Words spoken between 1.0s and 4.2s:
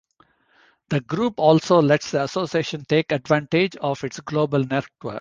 Group also lets the association take advantage of its